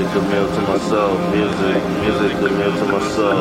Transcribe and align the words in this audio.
meal 0.00 0.48
to 0.48 0.60
my 0.62 0.78
soul. 0.88 1.18
Music, 1.30 1.82
music, 2.00 2.40
the 2.40 2.48
meal 2.48 2.72
to 2.72 2.84
my 2.86 3.00
soul. 3.12 3.34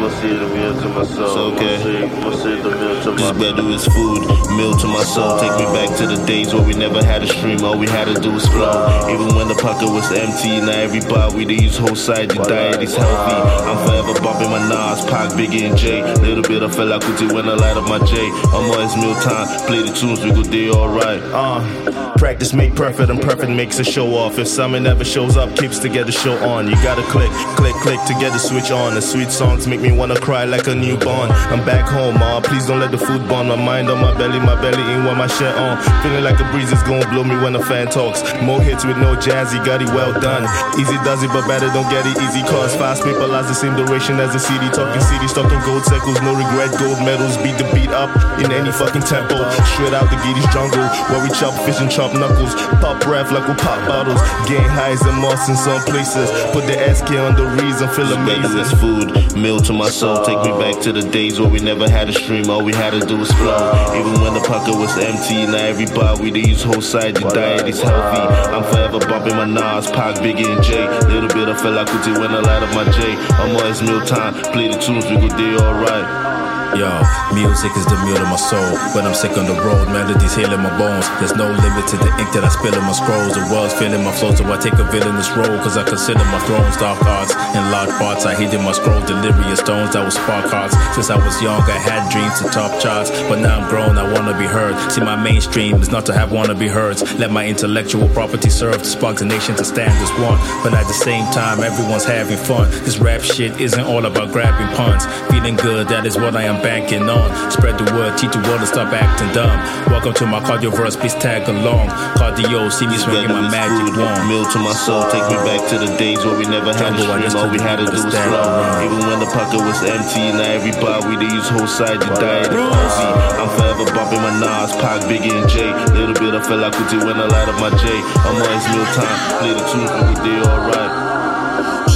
Musty, 0.00 0.28
the 0.34 0.48
meal 0.48 0.74
to 0.80 0.88
my 0.88 1.04
soul. 1.04 1.52
It's 1.54 1.62
okay. 1.62 2.06
Musty, 2.20 2.60
the 2.60 2.70
meal 2.70 3.02
to 3.02 3.10
This 3.12 3.20
my 3.20 3.32
better 3.32 3.68
is 3.70 3.86
food, 3.86 4.26
meal 4.56 4.74
to 4.76 4.86
my 4.88 5.04
soul. 5.04 5.38
Take 5.38 5.54
me 5.58 5.66
back 5.70 5.96
to 5.98 6.06
the 6.06 6.24
days 6.26 6.52
where 6.52 6.64
we 6.64 6.74
never 6.74 7.04
had 7.04 7.22
a 7.22 7.28
stream. 7.28 7.62
All 7.62 7.78
we 7.78 7.86
had 7.86 8.06
to 8.06 8.20
do 8.20 8.32
was 8.32 8.46
flow. 8.48 9.08
Even 9.08 9.36
when 9.36 9.46
the 9.46 9.54
pocket 9.54 9.88
was 9.88 10.10
empty, 10.10 10.60
now 10.60 10.72
every 10.72 11.00
bar 11.00 11.32
we 11.32 11.44
they 11.44 11.54
use 11.54 11.78
whole 11.78 11.94
side. 11.94 12.34
Your 12.34 12.44
diet 12.44 12.82
is 12.82 12.96
healthy. 12.96 13.36
I'm 13.68 13.78
forever 13.86 14.20
bumping 14.20 14.50
my 14.50 14.66
Nas, 14.68 15.04
Pac, 15.04 15.30
Biggie, 15.32 15.68
and 15.68 15.78
J. 15.78 16.02
Little 16.22 16.42
bit 16.42 16.62
of 16.62 16.72
Fela 16.72 16.98
Kuti 16.98 17.32
when 17.32 17.48
I 17.48 17.54
light 17.54 17.76
up 17.76 17.88
my 17.88 17.98
J. 18.04 18.30
I'm 18.50 18.70
always 18.70 18.96
meal 18.96 19.14
time. 19.22 19.46
Play 19.66 19.82
the 19.82 19.92
tunes, 19.94 20.24
we 20.24 20.32
go 20.32 20.42
day 20.42 20.70
alright. 20.70 21.22
Uh, 21.32 22.16
practice 22.18 22.52
make 22.52 22.74
perfect, 22.74 23.10
and 23.10 23.20
perfect 23.22 23.52
makes 23.52 23.78
a 23.78 23.84
show 23.84 24.14
off. 24.14 24.38
If 24.38 24.48
someone 24.48 24.82
never 24.82 25.04
shows 25.04 25.36
up, 25.36 25.51
keeps 25.56 25.78
to 25.80 25.88
get 25.88 26.06
the 26.06 26.12
show 26.12 26.36
on. 26.44 26.68
You 26.68 26.74
gotta 26.82 27.02
click, 27.02 27.30
click, 27.56 27.74
click 27.76 28.00
to 28.06 28.14
get 28.14 28.32
the 28.32 28.38
switch 28.38 28.70
on. 28.70 28.94
The 28.94 29.02
sweet 29.02 29.30
songs 29.30 29.66
make 29.66 29.80
me 29.80 29.92
wanna 29.92 30.18
cry 30.18 30.44
like 30.44 30.66
a 30.66 30.74
newborn. 30.74 31.30
I'm 31.52 31.64
back 31.64 31.88
home, 31.88 32.18
ma. 32.18 32.40
Please 32.40 32.66
don't 32.66 32.80
let 32.80 32.90
the 32.90 32.98
food 32.98 33.28
burn 33.28 33.48
my 33.48 33.56
mind 33.56 33.90
on 33.90 34.00
my 34.00 34.16
belly. 34.16 34.40
My 34.40 34.54
belly 34.60 34.82
ain't 34.82 35.04
what 35.04 35.16
my 35.16 35.26
shirt 35.26 35.56
on. 35.56 35.76
Feeling 36.02 36.24
like 36.24 36.40
a 36.40 36.46
breeze 36.50 36.72
is 36.72 36.82
gonna 36.82 37.08
blow 37.10 37.24
me 37.24 37.36
when 37.36 37.52
the 37.52 37.62
fan 37.62 37.88
talks. 37.88 38.22
More 38.42 38.60
hits 38.60 38.84
with 38.84 38.96
no 38.96 39.14
jazzy, 39.16 39.62
got 39.64 39.82
it 39.82 39.88
well 39.94 40.12
done. 40.20 40.44
Easy 40.80 40.96
does 41.04 41.22
it, 41.22 41.30
but 41.30 41.46
better 41.46 41.68
don't 41.72 41.88
get 41.90 42.06
it 42.06 42.16
easy. 42.22 42.42
Cause 42.42 42.74
fast 42.76 43.04
paper 43.04 43.26
lasts 43.26 43.50
the 43.50 43.58
same 43.58 43.76
duration 43.76 44.18
as 44.20 44.32
the 44.32 44.40
CD. 44.40 44.68
Talking 44.70 45.02
CD, 45.02 45.26
talking 45.28 45.60
gold 45.66 45.84
circles, 45.84 46.20
no 46.22 46.34
regret, 46.34 46.72
gold 46.78 46.98
medals. 47.04 47.36
Beat 47.38 47.58
the 47.58 47.68
beat 47.74 47.90
up 47.90 48.10
in 48.40 48.52
any 48.52 48.72
fucking 48.72 49.02
tempo. 49.02 49.36
Straight 49.74 49.94
out 49.94 50.08
the 50.10 50.18
Giddy's 50.24 50.48
jungle, 50.52 50.86
where 51.10 51.22
we 51.22 51.30
chop 51.34 51.54
fish 51.66 51.80
and 51.80 51.90
chop 51.90 52.14
knuckles. 52.14 52.54
Pop 52.80 52.98
rap 53.06 53.30
like 53.30 53.46
we 53.48 53.54
pop 53.54 53.78
bottles. 53.86 54.20
Gain 54.48 54.64
highs 54.64 55.02
and 55.02 55.18
moss 55.18 55.41
in 55.48 55.56
some 55.56 55.82
places. 55.84 56.30
Put 56.52 56.66
the 56.66 56.76
SK 56.94 57.10
on 57.18 57.34
the 57.34 57.46
reason, 57.62 57.88
feel 57.90 58.12
amazing. 58.12 58.54
This 58.56 58.72
food, 58.80 59.36
meal 59.36 59.60
to 59.60 59.72
my 59.72 59.88
soul. 59.88 60.24
Take 60.24 60.38
me 60.42 60.52
back 60.58 60.80
to 60.82 60.92
the 60.92 61.02
days 61.02 61.40
where 61.40 61.48
we 61.48 61.60
never 61.60 61.88
had 61.88 62.08
a 62.08 62.12
stream. 62.12 62.50
All 62.50 62.64
we 62.64 62.72
had 62.72 62.90
to 62.90 63.00
do 63.00 63.16
was 63.18 63.30
flow. 63.32 63.72
Even 63.98 64.20
when 64.22 64.34
the 64.34 64.40
pocket 64.40 64.76
was 64.76 64.96
empty, 64.98 65.46
now 65.46 65.64
every 65.64 65.86
bar 65.86 66.20
we 66.20 66.30
they 66.30 66.40
use 66.40 66.62
whole 66.62 66.80
side. 66.80 67.18
Your 67.18 67.30
diet 67.30 67.68
is 67.68 67.80
healthy. 67.80 68.22
I'm 68.54 68.64
forever 68.64 68.98
bumping 69.00 69.36
my 69.36 69.44
Nas, 69.44 69.90
Pac, 69.90 70.16
Biggie, 70.16 70.46
and 70.46 70.62
J. 70.62 70.88
Little 71.08 71.28
bit 71.28 71.48
of 71.48 71.56
Fela 71.58 71.84
Kuti 71.86 72.18
when 72.18 72.30
I 72.30 72.40
light 72.40 72.62
up 72.62 72.74
my 72.74 72.90
J. 72.92 73.14
I'm 73.40 73.56
always 73.56 73.82
meal 73.82 74.04
time. 74.04 74.34
Play 74.52 74.68
the 74.68 74.78
tunes, 74.78 75.06
we 75.06 75.16
go 75.16 75.28
day 75.36 75.56
alright. 75.56 76.31
Yo, 76.72 76.88
music 77.36 77.68
is 77.76 77.84
the 77.84 78.00
meal 78.00 78.16
of 78.16 78.28
my 78.32 78.40
soul. 78.40 78.72
When 78.96 79.04
I'm 79.04 79.12
sick 79.12 79.36
on 79.36 79.44
the 79.44 79.52
road, 79.60 79.92
melodies 79.92 80.32
healing 80.32 80.64
my 80.64 80.72
bones. 80.80 81.04
There's 81.20 81.36
no 81.36 81.44
limit 81.44 81.84
to 81.92 82.00
the 82.00 82.08
ink 82.16 82.32
that 82.32 82.44
I 82.44 82.48
spill 82.48 82.72
in 82.72 82.80
my 82.88 82.96
scrolls. 82.96 83.36
The 83.36 83.44
world's 83.52 83.76
feeling 83.76 84.00
my 84.00 84.10
flow, 84.10 84.32
so 84.32 84.48
I 84.48 84.56
take 84.56 84.80
a 84.80 84.88
villainous 84.88 85.28
role. 85.36 85.60
Cause 85.60 85.76
I 85.76 85.84
consider 85.84 86.24
my 86.32 86.40
thrones 86.48 86.80
dark 86.80 86.96
arts 87.04 87.36
and 87.36 87.68
large 87.68 87.92
parts. 88.00 88.24
I 88.24 88.32
hid 88.34 88.56
in 88.56 88.64
my 88.64 88.72
scroll, 88.72 89.04
delirious 89.04 89.60
stones 89.60 89.92
that 89.92 90.00
will 90.00 90.16
spark 90.16 90.48
hearts. 90.48 90.72
Since 90.96 91.10
I 91.12 91.20
was 91.20 91.36
young, 91.44 91.60
I 91.68 91.76
had 91.76 92.08
dreams 92.08 92.40
to 92.40 92.48
top 92.48 92.80
charts. 92.80 93.12
But 93.28 93.44
now 93.44 93.60
I'm 93.60 93.68
grown, 93.68 93.98
I 94.00 94.08
wanna 94.08 94.32
be 94.32 94.48
heard. 94.48 94.72
See, 94.90 95.04
my 95.04 95.20
mainstream 95.20 95.76
is 95.84 95.92
not 95.92 96.06
to 96.06 96.14
have 96.16 96.32
wanna 96.32 96.54
be 96.54 96.68
herds. 96.68 97.04
Let 97.20 97.30
my 97.30 97.44
intellectual 97.44 98.08
property 98.16 98.48
serve 98.48 98.78
to 98.80 98.88
spark 98.88 99.18
the 99.18 99.26
nation 99.26 99.56
to 99.56 99.64
stand 99.64 99.92
as 100.00 100.08
one. 100.24 100.40
But 100.64 100.72
at 100.72 100.88
the 100.88 100.96
same 100.96 101.28
time, 101.36 101.60
everyone's 101.62 102.08
having 102.08 102.40
fun. 102.40 102.70
This 102.88 102.96
rap 102.96 103.20
shit 103.20 103.60
isn't 103.60 103.84
all 103.84 104.06
about 104.06 104.32
grabbing 104.32 104.72
puns. 104.74 105.04
Feeling 105.28 105.56
good, 105.56 105.88
that 105.88 106.06
is 106.06 106.16
what 106.16 106.34
I 106.34 106.44
am 106.44 106.61
banking 106.62 107.10
on. 107.10 107.28
Spread 107.50 107.76
the 107.76 107.84
word, 107.92 108.16
teach 108.16 108.32
the 108.32 108.40
world 108.46 108.60
to 108.60 108.66
stop 108.66 108.94
acting 108.94 109.28
dumb. 109.34 109.58
Welcome 109.90 110.14
to 110.14 110.26
my 110.26 110.40
cardioverse, 110.40 110.96
please 110.96 111.14
tag 111.14 111.48
along. 111.48 111.90
Cardio, 112.16 112.70
see 112.70 112.86
me 112.86 112.96
swinging 112.96 113.28
my 113.28 113.50
magic 113.50 113.92
wand. 113.98 114.28
Meal 114.30 114.46
to 114.54 114.58
my 114.62 114.72
soul, 114.72 115.02
take 115.10 115.26
me 115.26 115.36
back 115.42 115.60
to 115.68 115.76
the 115.78 115.90
days 115.98 116.24
where 116.24 116.38
we 116.38 116.46
never 116.46 116.72
had 116.72 116.94
a 116.94 117.02
Jungle, 117.02 117.12
I 117.12 117.28
stream. 117.28 117.42
All 117.42 117.50
we 117.50 117.58
had 117.58 117.76
to 117.82 117.86
do 117.86 117.98
was 117.98 118.06
flow. 118.06 118.86
Even 118.86 119.02
when 119.10 119.18
the 119.18 119.30
pocket 119.34 119.60
was 119.60 119.82
empty, 119.82 120.30
now 120.32 120.54
every 120.56 120.72
bar 120.78 121.02
we 121.02 121.18
use 121.26 121.48
whole 121.50 121.66
side. 121.66 121.98
Your 121.98 122.14
diet. 122.16 122.48
I'm 122.48 123.50
forever 123.58 123.84
bumping 123.90 124.22
my 124.22 124.32
Nas, 124.38 124.72
Pac, 124.78 125.02
Biggie, 125.10 125.34
and 125.34 125.50
J. 125.50 125.74
Little 125.98 126.14
bit 126.14 126.34
of 126.34 126.46
Fela 126.46 126.70
Kuti 126.70 127.02
when 127.02 127.18
I 127.18 127.26
light 127.26 127.48
up 127.50 127.58
my 127.58 127.70
J. 127.74 127.90
I'm 128.22 128.38
always 128.38 128.64
meal 128.70 128.86
time. 128.94 129.18
Play 129.42 129.52
the 129.52 129.64
tunes, 129.66 129.90
we 129.90 130.14
day 130.22 130.38
alright. 130.46 131.91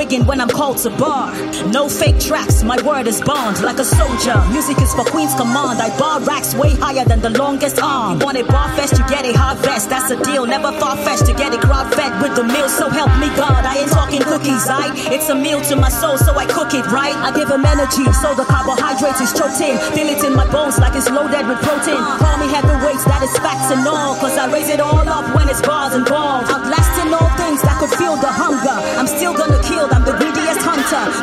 Wiggin 0.00 0.24
when 0.24 0.40
I'm 0.40 0.48
called 0.48 0.78
to 0.78 0.90
bar. 0.96 1.28
No 1.68 1.86
fake 1.86 2.18
tracks, 2.18 2.62
my 2.64 2.80
word 2.88 3.06
is 3.06 3.20
bond 3.20 3.60
like 3.60 3.78
a 3.78 3.84
soldier. 3.84 4.40
Music 4.48 4.80
is 4.80 4.94
for 4.94 5.04
Queen's 5.04 5.34
command. 5.34 5.76
I 5.76 5.92
bar 6.00 6.20
racks 6.24 6.54
way 6.54 6.72
higher 6.72 7.04
than 7.04 7.20
the 7.20 7.28
longest 7.28 7.82
arm. 7.82 8.18
You 8.18 8.24
want 8.24 8.38
a 8.38 8.44
bar 8.44 8.72
fest, 8.76 8.96
you 8.96 9.04
get 9.12 9.26
a 9.28 9.36
hard 9.36 9.58
vest. 9.58 9.90
That's 9.90 10.08
a 10.10 10.16
deal. 10.24 10.46
Never 10.46 10.72
far 10.80 10.96
fetched 11.04 11.26
to 11.26 11.34
get 11.34 11.52
a 11.52 11.60
crowd 11.60 11.92
fed 11.92 12.16
with 12.22 12.34
the 12.34 12.44
meal. 12.44 12.70
So 12.70 12.88
help 12.88 13.12
me 13.20 13.28
God, 13.36 13.60
I 13.60 13.84
ain't 13.84 13.92
talking 13.92 14.22
cookies, 14.22 14.64
I. 14.72 14.88
It's 15.12 15.28
a 15.28 15.34
meal 15.34 15.60
to 15.68 15.76
my 15.76 15.90
soul, 15.90 16.16
so 16.16 16.32
I 16.32 16.46
cook 16.46 16.72
it 16.72 16.86
right. 16.88 17.16
I 17.20 17.28
give 17.36 17.50
him 17.50 17.66
energy, 17.66 18.08
so 18.24 18.32
the 18.32 18.48
carbohydrates 18.48 19.20
is 19.20 19.36
choked 19.36 19.60
in. 19.60 19.76
Feel 19.92 20.08
it 20.08 20.24
in 20.24 20.32
my 20.32 20.48
bones 20.48 20.78
like 20.80 20.96
it's 20.96 21.10
loaded 21.12 21.44
with 21.44 21.60
protein. 21.60 22.00
Call 22.24 22.40
me 22.40 22.48
heavyweights, 22.48 23.04
that 23.04 23.20
is 23.20 23.36
facts 23.44 23.68
and 23.68 23.84
all. 23.84 24.16
Cause 24.16 24.32
I 24.40 24.48
raise 24.48 24.72
it 24.72 24.80
all 24.80 25.04
up 25.04 25.28
when 25.36 25.50
it's 25.52 25.60
bars 25.60 25.92
and 25.92 26.08
Outlasting 26.08 26.29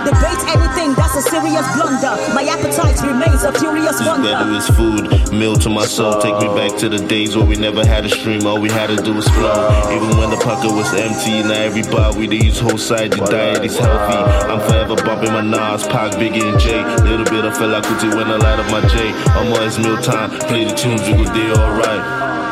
Debate 0.06 0.44
anything, 0.56 0.94
that's 0.96 1.16
a 1.16 1.22
serious 1.22 1.66
blunder. 1.76 2.16
My 2.34 2.44
appetite 2.44 3.00
remains 3.04 3.44
a 3.44 3.52
furious 3.54 3.98
This 4.00 4.08
better 4.08 4.46
wonder. 4.46 4.58
is 4.58 4.68
food, 4.78 5.32
meal 5.34 5.56
to 5.58 5.70
my 5.70 5.86
soul. 5.86 6.20
Take 6.22 6.38
me 6.40 6.48
back 6.56 6.78
to 6.80 6.90
the 6.90 7.00
days 7.08 7.36
where 7.36 7.46
we 7.46 7.56
never 7.56 7.86
had 7.86 8.06
a 8.06 8.10
stream. 8.10 8.46
All 8.46 8.60
we 8.60 8.70
had 8.70 8.88
to 8.88 8.96
do 8.98 9.14
was 9.14 9.28
flow. 9.30 9.70
Even 9.96 10.18
when 10.18 10.30
the 10.30 10.38
pocket 10.38 10.72
was 10.72 10.94
empty, 10.94 11.44
now 11.44 11.62
every 11.70 11.84
bar 11.84 12.16
we 12.16 12.28
they 12.28 12.38
use 12.38 12.60
whole 12.60 12.78
side. 12.78 13.16
Your 13.16 13.28
diet 13.28 13.64
is 13.66 13.78
healthy. 13.78 14.18
I'm 14.52 14.60
forever 14.68 14.96
bumping 14.96 15.32
my 15.34 15.42
Nas, 15.42 15.86
Pac, 15.88 16.14
Biggie, 16.14 16.44
and 16.44 16.60
J. 16.60 16.84
Little 17.04 17.26
bit 17.26 17.46
of 17.46 17.54
Fela 17.54 17.82
Kuti 17.82 18.10
when 18.16 18.28
I 18.28 18.38
light 18.38 18.60
up 18.60 18.70
my 18.72 18.82
J. 18.88 19.12
I'm 19.38 19.52
always 19.54 19.78
meal 19.80 19.98
time. 20.02 20.30
Play 20.48 20.66
the 20.66 20.74
tunes, 20.76 21.02
we 21.08 21.14
go 21.14 21.34
day 21.34 21.52
alright. 21.52 22.47